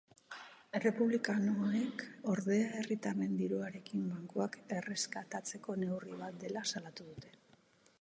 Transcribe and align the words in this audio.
Errepublikanoek, 0.77 2.01
ordea, 2.35 2.73
herritarren 2.79 3.37
diruarekin 3.43 4.09
bankuak 4.17 4.59
erreskatatzeko 4.79 5.81
neurri 5.85 6.21
bat 6.27 6.45
dela 6.47 6.69
salatu 6.75 7.13
dute. 7.13 7.37